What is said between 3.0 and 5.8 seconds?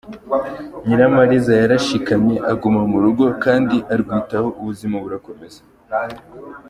rugo kandi arwitaho ubuzima burakomeza.